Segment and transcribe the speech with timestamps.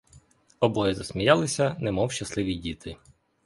[0.59, 2.97] Обоє засміялися, немов щасливі діти.